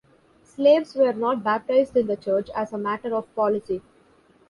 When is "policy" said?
3.35-3.83